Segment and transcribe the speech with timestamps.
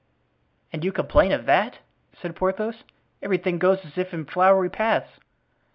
[0.73, 1.77] "And you complain of that!"
[2.19, 2.85] said Porthos.
[3.21, 5.19] "Everything goes as if in flowery paths."